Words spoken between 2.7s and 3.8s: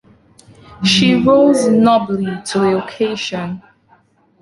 occasion.